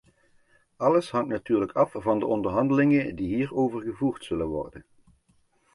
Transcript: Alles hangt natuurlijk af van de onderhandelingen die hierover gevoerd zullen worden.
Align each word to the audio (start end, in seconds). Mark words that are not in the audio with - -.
Alles 0.77 1.09
hangt 1.13 1.29
natuurlijk 1.29 1.71
af 1.71 1.91
van 1.95 2.19
de 2.19 2.25
onderhandelingen 2.25 3.15
die 3.15 3.35
hierover 3.35 3.81
gevoerd 3.81 4.25
zullen 4.25 4.47
worden. 4.47 4.85